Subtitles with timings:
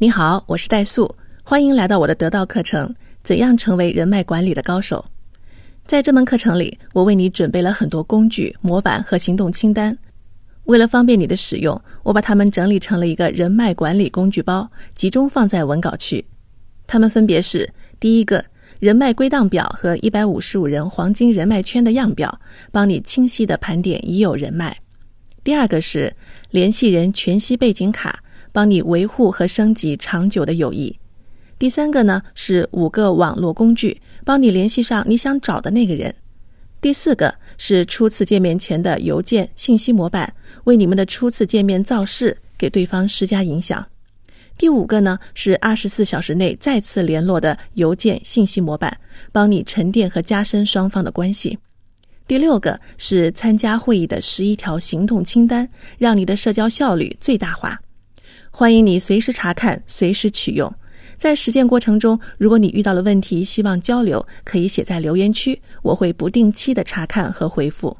[0.00, 1.12] 你好，我是戴素，
[1.42, 5.04] 欢迎来到我的得道课程——怎样成为人脉管理的高手。
[5.88, 9.98] 在这门课程里，我为你准备了很多工具、模板和行动清单。
[10.66, 16.24] 为了方便你的使用，我把它们整理成了一个人脉管理工具包，集中放在文稿区。
[16.86, 17.68] 它们分别是：
[17.98, 18.44] 第一个，
[18.78, 22.40] 人脉归档表和一百五十五人黄金人脉圈的样表，
[22.70, 24.70] 帮你清晰的盘点已有人脉；
[25.42, 26.14] 第二个是
[26.52, 28.22] 联系人全息背景卡。
[28.52, 30.98] 帮你维护和升级长久的友谊。
[31.58, 36.14] 第三个呢是五个网络工具，帮你联系上你想找的那个人。
[36.80, 40.32] 第四个是初次见面前的邮件信息模板，
[40.64, 43.84] 为你们的初次见面造势，给对方施加影响。
[44.56, 49.00] 第五个呢是二十四小时内再次联络的邮件信息模板，
[49.32, 51.58] 帮你沉淀和加深双方的关系。
[52.28, 57.80] 第六个是参加会议的十一条行动清单，让你的社交效率最大化。
[58.58, 60.74] 欢迎你随时查看，随时取用。
[61.16, 67.98] 在实践过程中，如果你遇到了问题，希望交流，可以写在留言区，我会不定期的查看和回复。